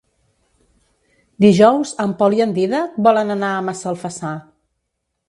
[1.43, 4.33] Dijous en Pol i en Dídac volen anar a Massalfassar.